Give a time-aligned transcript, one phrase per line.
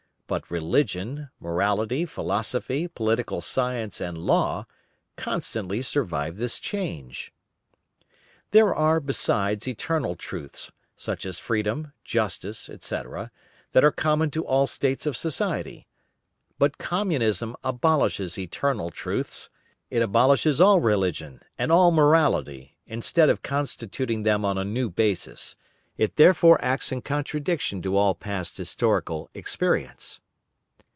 [0.31, 4.65] But religion, morality philosophy, political science, and law,
[5.17, 7.33] constantly survived this change."
[8.51, 13.29] "There are, besides, eternal truths, such as Freedom, Justice, etc.
[13.73, 15.85] that are common to all states of society.
[16.57, 19.49] But Communism abolishes eternal truths,
[19.89, 25.57] it abolishes all religion, and all morality, instead of constituting them on a new basis;
[25.97, 30.19] it therefore acts in contradiction to all past historical experience."